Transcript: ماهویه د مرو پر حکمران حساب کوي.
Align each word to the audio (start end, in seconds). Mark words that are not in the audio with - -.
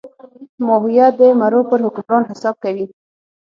ماهویه 0.65 1.07
د 1.19 1.21
مرو 1.39 1.61
پر 1.69 1.79
حکمران 1.85 2.23
حساب 2.31 2.55
کوي. 2.63 2.85